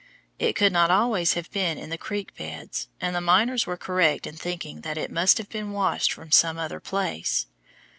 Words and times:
It 0.39 0.55
could 0.55 0.73
not 0.73 0.89
always 0.89 1.33
have 1.35 1.51
been 1.51 1.77
in 1.77 1.91
the 1.91 1.95
creek 1.99 2.35
beds, 2.35 2.87
and 2.99 3.15
the 3.15 3.21
miners 3.21 3.67
were 3.67 3.77
correct 3.77 4.25
in 4.25 4.35
thinking 4.35 4.81
that 4.81 4.97
it 4.97 5.11
must 5.11 5.37
have 5.37 5.47
been 5.49 5.73
washed 5.73 6.11
from 6.11 6.31
some 6.31 6.57
other 6.57 6.79
place. 6.79 7.45